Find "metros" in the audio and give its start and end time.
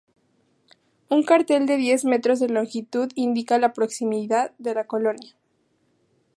2.05-2.39